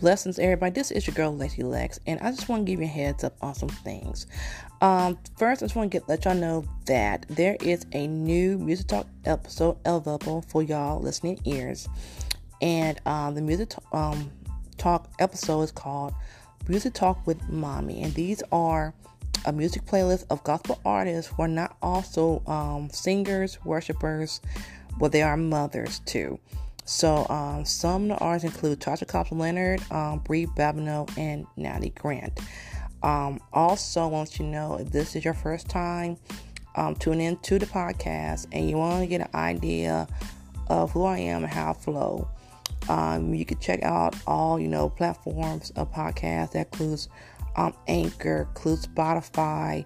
[0.00, 0.72] Blessings, everybody.
[0.72, 3.22] This is your girl Lexi Lex, and I just want to give you a heads
[3.22, 4.26] up on some things.
[4.80, 8.56] Um, first, I just want to get let y'all know that there is a new
[8.56, 11.86] music talk episode available for y'all listening ears,
[12.62, 14.30] and um, the music um,
[14.78, 16.14] talk episode is called
[16.66, 18.94] "Music Talk with Mommy," and these are
[19.44, 24.40] a music playlist of gospel artists who are not also um, singers, worshipers,
[24.98, 26.40] but they are mothers too.
[26.84, 31.90] So um, some of the artists include Tasha Cobbs Leonard, um, Bri Babineaux, and Natalie
[31.90, 32.40] Grant.
[33.02, 36.18] Um, also, want you to know if this is your first time
[36.74, 40.06] um, tuning in to the podcast and you want to get an idea
[40.68, 42.28] of who I am and how I flow,
[42.88, 47.08] um, you can check out all you know platforms of podcasts that includes
[47.56, 49.84] um, Anchor, includes Spotify,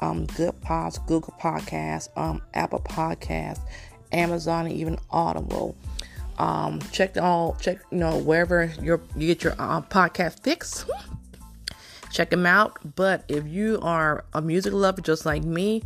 [0.00, 3.62] um, Good Pods, Google Podcasts, um, Apple Podcasts,
[4.12, 5.76] Amazon, and even Audible.
[6.38, 10.84] Um, check all check you know wherever your you get your uh, podcast fix.
[12.10, 12.78] check them out.
[12.96, 15.82] But if you are a music lover just like me,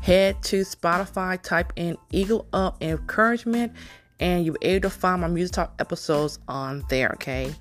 [0.00, 3.72] head to Spotify, type in Eagle Up Encouragement,
[4.20, 7.10] and you'll be able to find my music talk episodes on there.
[7.14, 7.54] Okay.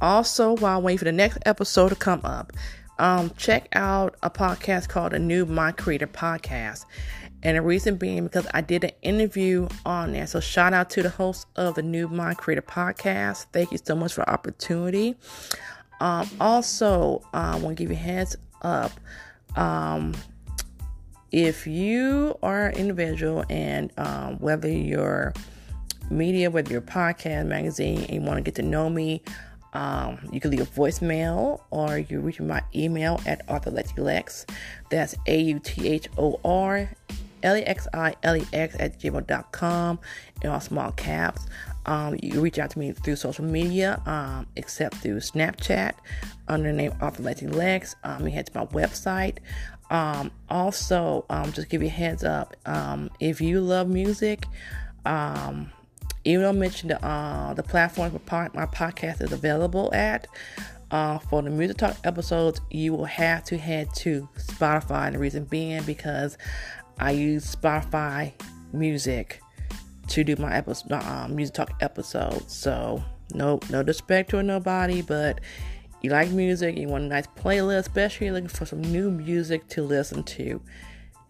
[0.00, 2.52] Also, while waiting for the next episode to come up,
[2.98, 6.84] um, check out a podcast called the New Mind Creator Podcast.
[7.44, 10.26] And the reason being because I did an interview on there.
[10.26, 13.46] So shout out to the host of the New Mind Creator podcast.
[13.52, 15.14] Thank you so much for the opportunity.
[16.00, 18.92] Um, also, I want to give you heads up.
[19.56, 20.14] Um,
[21.32, 25.34] if you are an individual and um, whether you're
[26.10, 29.22] media, whether you're podcast, magazine, and you want to get to know me,
[29.74, 34.48] um, you can leave a voicemail or you reach my email at authorlex.
[34.90, 36.90] That's A U T H O R
[37.44, 39.98] L-E-X-I-L-E-X at gmail.com
[40.42, 41.46] in all small caps.
[41.86, 45.92] Um, you reach out to me through social media, um, except through Snapchat
[46.48, 47.94] under the name Author Lex.
[48.02, 49.38] Um, you head to my website.
[49.90, 52.56] Um, also, um, just give you a heads up.
[52.66, 54.46] Um, if you love music,
[55.04, 55.70] um,
[56.24, 60.26] even though I mentioned the, uh, the platform where my podcast is available at,
[60.90, 65.06] uh, for the music talk episodes, you will have to head to Spotify.
[65.06, 66.38] And the reason being because
[66.98, 68.32] I use Spotify
[68.72, 69.40] Music
[70.08, 72.54] to do my episode, um, music talk episodes.
[72.54, 73.02] So
[73.32, 75.40] no, no disrespect to nobody, but
[76.02, 79.82] you like music, you want a nice playlist, especially looking for some new music to
[79.82, 80.60] listen to.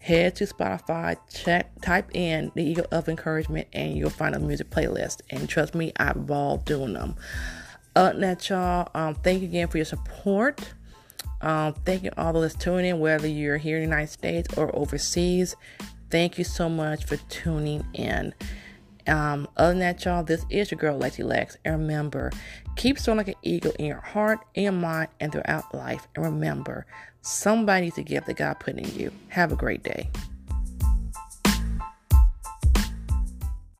[0.04, 4.68] Head to Spotify, check, type in the Eagle of Encouragement, and you'll find a music
[4.68, 5.22] playlist.
[5.30, 7.16] And trust me, I've ball doing them.
[7.94, 10.74] Than that, y'all, um, thank you again for your support.
[11.40, 14.76] Um, thank you all those tuning in, whether you're here in the United States or
[14.76, 15.56] overseas.
[16.10, 18.34] Thank you so much for tuning in.
[19.06, 21.56] Um, other than that, y'all, this is your girl Lexi Lex.
[21.64, 22.30] And remember,
[22.76, 26.06] keep soaring like an eagle in your heart, in your mind, and throughout life.
[26.14, 26.86] And remember,
[27.22, 29.12] somebody needs to give the God put in you.
[29.28, 30.10] Have a great day.